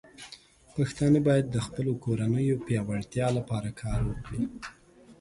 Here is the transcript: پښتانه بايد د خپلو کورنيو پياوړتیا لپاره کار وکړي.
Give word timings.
پښتانه 0.75 1.19
بايد 1.27 1.45
د 1.51 1.57
خپلو 1.65 1.91
کورنيو 2.03 2.63
پياوړتیا 2.65 3.27
لپاره 3.37 3.69
کار 3.81 3.99
وکړي. 4.09 4.43